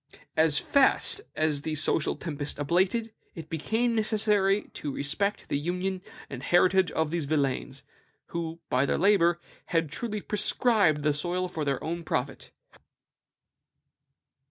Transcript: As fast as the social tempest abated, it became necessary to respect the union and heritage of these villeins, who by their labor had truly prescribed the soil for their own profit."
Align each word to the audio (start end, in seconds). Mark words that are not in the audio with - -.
As 0.35 0.57
fast 0.57 1.21
as 1.35 1.61
the 1.61 1.75
social 1.75 2.15
tempest 2.15 2.57
abated, 2.57 3.13
it 3.35 3.51
became 3.51 3.93
necessary 3.93 4.63
to 4.73 4.91
respect 4.91 5.47
the 5.47 5.59
union 5.59 6.01
and 6.27 6.41
heritage 6.41 6.89
of 6.93 7.11
these 7.11 7.25
villeins, 7.27 7.83
who 8.29 8.59
by 8.67 8.87
their 8.87 8.97
labor 8.97 9.39
had 9.65 9.91
truly 9.91 10.19
prescribed 10.21 11.03
the 11.03 11.13
soil 11.13 11.47
for 11.47 11.63
their 11.63 11.83
own 11.83 12.03
profit." 12.03 12.49